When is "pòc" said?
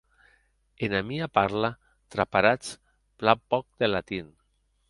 3.53-3.65